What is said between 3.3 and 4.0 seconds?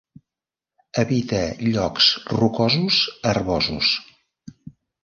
herbosos.